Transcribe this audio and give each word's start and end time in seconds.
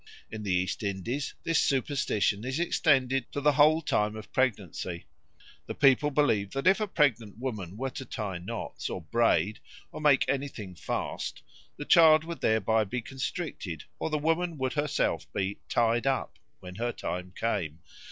In 0.31 0.41
the 0.41 0.51
East 0.51 0.81
Indies 0.81 1.35
this 1.43 1.61
superstition 1.61 2.43
is 2.43 2.59
extended 2.59 3.31
to 3.33 3.39
the 3.39 3.51
whole 3.51 3.83
time 3.83 4.15
of 4.15 4.33
pregnancy; 4.33 5.05
the 5.67 5.75
people 5.75 6.09
believe 6.09 6.53
that 6.53 6.65
if 6.65 6.79
a 6.79 6.87
pregnant 6.87 7.37
woman 7.37 7.77
were 7.77 7.91
to 7.91 8.03
tie 8.03 8.39
knots, 8.39 8.89
or 8.89 8.99
braid, 8.99 9.59
or 9.91 10.01
make 10.01 10.27
anything 10.27 10.73
fast, 10.73 11.43
the 11.77 11.85
child 11.85 12.23
would 12.23 12.41
thereby 12.41 12.83
be 12.83 12.99
constricted 13.03 13.83
or 13.99 14.09
the 14.09 14.17
woman 14.17 14.57
would 14.57 14.73
herself 14.73 15.31
be 15.33 15.59
"tied 15.69 16.07
up" 16.07 16.39
when 16.61 16.77
her 16.77 16.91
time 16.91 17.31
came. 17.39 17.77